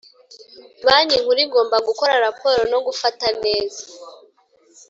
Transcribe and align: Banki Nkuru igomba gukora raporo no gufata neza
Banki 0.85 1.17
Nkuru 1.23 1.39
igomba 1.45 1.77
gukora 1.87 2.13
raporo 2.25 2.61
no 2.71 2.79
gufata 2.85 3.25
neza 3.43 3.83